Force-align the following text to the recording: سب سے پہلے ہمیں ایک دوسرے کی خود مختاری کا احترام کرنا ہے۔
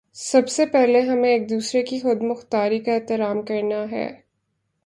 سب 0.13 0.49
سے 0.49 0.65
پہلے 0.65 1.01
ہمیں 1.01 1.29
ایک 1.29 1.49
دوسرے 1.49 1.83
کی 1.83 1.99
خود 1.99 2.21
مختاری 2.21 2.79
کا 2.79 2.93
احترام 2.93 3.41
کرنا 3.41 3.85
ہے۔ 3.91 4.21